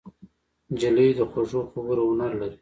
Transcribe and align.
نجلۍ 0.71 1.09
د 1.17 1.19
خوږو 1.29 1.61
خبرو 1.71 2.03
هنر 2.11 2.31
لري. 2.41 2.57